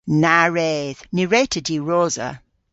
Na 0.21 0.37
wredh! 0.51 1.01
Ny 1.13 1.23
wre'ta 1.29 1.61
diwrosa. 1.67 2.29